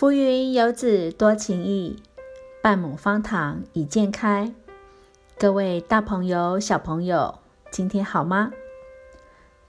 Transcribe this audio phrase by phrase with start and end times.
[0.00, 2.02] 浮云游子多情意，
[2.62, 4.54] 半亩方塘一鉴开。
[5.38, 7.40] 各位大朋友、小朋友，
[7.70, 8.50] 今天好吗？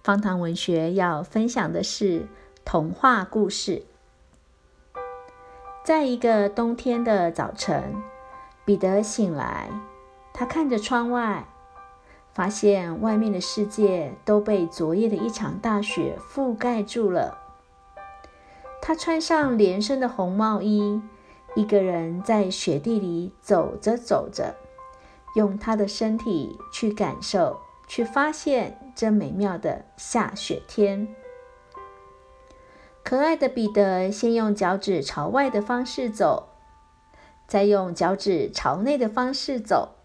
[0.02, 2.28] 方塘文学要分享的是
[2.64, 3.84] 童话故事。
[5.84, 7.94] 在一个冬天的早晨，
[8.64, 9.70] 彼得醒来，
[10.32, 11.46] 他看着窗外，
[12.32, 17.41] 发现外面的世界都被昨夜的一场大雪覆盖住了。
[18.82, 21.02] 他穿上连身的红毛衣，
[21.56, 24.56] 一个人在雪地里走着走着。
[25.36, 31.08] 用他的身体去感受，去发现这美妙的下雪天。
[33.04, 36.50] 可爱的彼得先用脚趾朝外的方式走，
[37.48, 39.96] 再用脚趾朝内的方式走。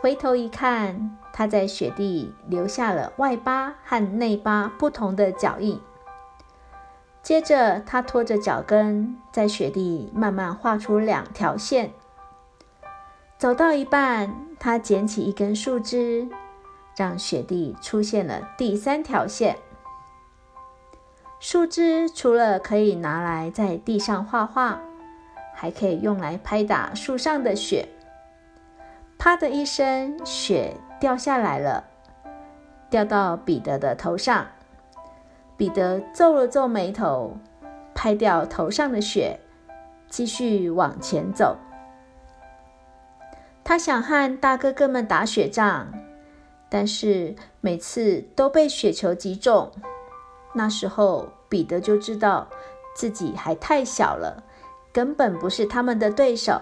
[0.00, 5.80] 回头一看，他在雪地留下了外八和内八不同的脚印。
[7.24, 11.90] 接着，他拖着脚跟在雪地慢慢画出两条线。
[13.38, 16.28] 走到一半，他捡起一根树枝，
[16.94, 19.56] 让雪地出现了第三条线。
[21.40, 24.78] 树枝除了可以拿来在地上画画，
[25.54, 27.88] 还可以用来拍打树上的雪。
[29.16, 31.84] 啪的一声，雪掉下来了，
[32.90, 34.46] 掉到彼得的头上。
[35.56, 37.36] 彼得皱了皱眉头，
[37.94, 39.38] 拍掉头上的雪，
[40.08, 41.56] 继续往前走。
[43.62, 45.92] 他想和大哥哥们打雪仗，
[46.68, 49.70] 但是每次都被雪球击中。
[50.52, 52.48] 那时候，彼得就知道
[52.94, 54.42] 自己还太小了，
[54.92, 56.60] 根本不是他们的对手。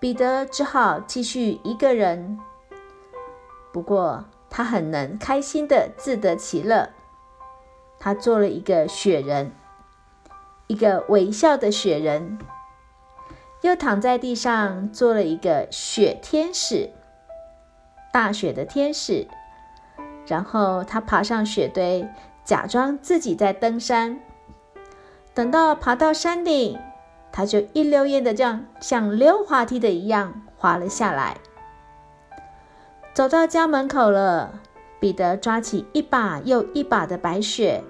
[0.00, 2.38] 彼得只好继续一个人。
[3.72, 6.90] 不过，他很能开心的自得其乐。
[8.04, 9.52] 他做了一个雪人，
[10.66, 12.36] 一个微笑的雪人。
[13.60, 16.90] 又躺在地上做了一个雪天使，
[18.12, 19.28] 大雪的天使。
[20.26, 22.04] 然后他爬上雪堆，
[22.44, 24.18] 假装自己在登山。
[25.32, 26.76] 等到爬到山顶，
[27.30, 31.36] 他就一溜烟的这样像溜滑梯的一样滑了下来。
[33.14, 34.58] 走到家门口了，
[34.98, 37.84] 彼得抓起一把又一把的白雪，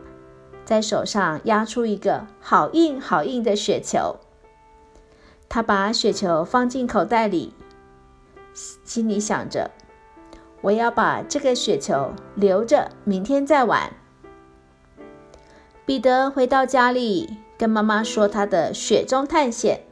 [0.65, 4.17] 在手上压出一个好硬好硬的雪球。
[5.49, 7.53] 他把雪球放进口袋里，
[8.84, 9.71] 心里想着
[10.62, 13.93] ：“我要把这个雪球留着，明天再玩。”
[15.84, 19.83] 彼得回到家里，跟妈妈说他的雪中探险，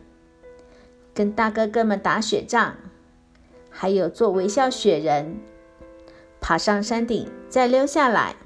[1.13, 2.77] 跟大哥哥们打雪仗，
[3.69, 5.41] 还有做微笑雪人，
[6.41, 8.37] 爬上山顶再溜下来。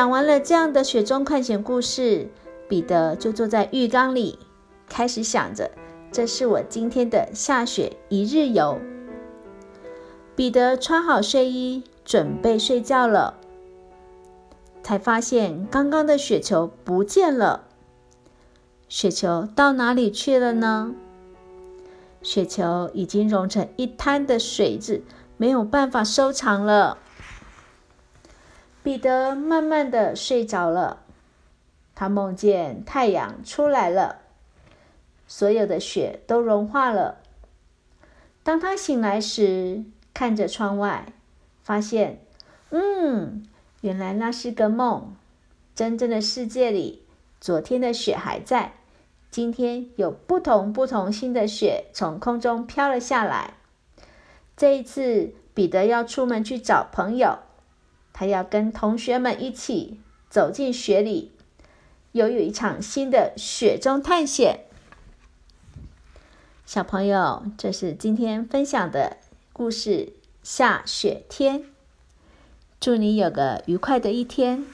[0.00, 2.30] 讲完了这样的雪中探险故事，
[2.70, 4.38] 彼得就坐在浴缸里。
[4.88, 5.72] 开始想着，
[6.10, 8.78] 这是我今天的下雪一日游。
[10.34, 13.34] 彼得穿好睡衣，准备睡觉了，
[14.82, 17.64] 才发现刚刚的雪球不见了。
[18.88, 20.94] 雪球到哪里去了呢？
[22.22, 25.02] 雪球已经融成一滩的水渍，
[25.36, 26.96] 没有办法收藏了。
[28.82, 31.02] 彼得慢慢的睡着了，
[31.94, 34.22] 他梦见太阳出来了。
[35.26, 37.18] 所有的雪都融化了。
[38.42, 41.12] 当他醒来时，看着窗外，
[41.62, 42.20] 发现，
[42.70, 43.46] 嗯，
[43.82, 45.14] 原来那是个梦。
[45.74, 47.04] 真正的世界里，
[47.40, 48.72] 昨天的雪还在，
[49.30, 53.54] 今天有不同不同新的雪从空中飘了下来。
[54.56, 57.38] 这一次，彼得要出门去找朋友，
[58.20, 59.98] 还要跟同学们一起
[60.28, 61.32] 走进雪里，
[62.12, 64.66] 又有一场新的雪中探险。
[66.66, 69.16] 小朋友，这是今天分享的
[69.54, 69.88] 故事
[70.42, 71.60] 《下雪天》。
[72.78, 74.66] 祝你有个愉快的一天。